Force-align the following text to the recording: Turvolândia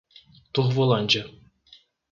Turvolândia 0.53 1.29